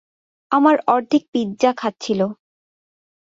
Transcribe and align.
আমার 0.51 0.75
অর্ধেক 0.87 1.23
পিজ্জা 1.33 1.71
খাচ্ছিল। 1.77 2.21